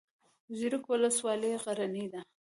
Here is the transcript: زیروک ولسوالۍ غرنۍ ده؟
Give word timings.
زیروک 0.57 0.85
ولسوالۍ 0.91 1.53
غرنۍ 1.63 2.05
ده؟ 2.13 2.21